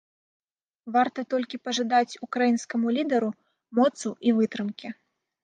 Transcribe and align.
Варта 0.95 1.23
толькі 1.33 1.59
пажадаць 1.65 2.15
украінскаму 2.27 2.87
лідару 2.97 3.29
моцы 3.83 4.07
і 4.31 4.37
вытрымкі. 4.41 4.87